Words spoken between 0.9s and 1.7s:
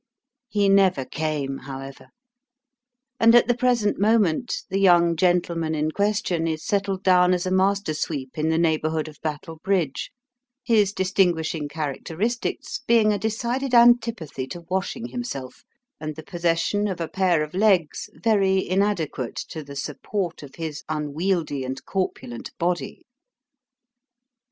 came,